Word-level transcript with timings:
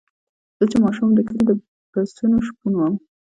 زه 0.57 0.63
چې 0.71 0.77
ماشوم 0.83 1.07
وم 1.07 1.13
د 1.17 1.19
کلي 1.27 1.43
د 1.47 1.51
پسونو 1.91 2.37
شپون 2.47 2.73
وم. 2.75 2.93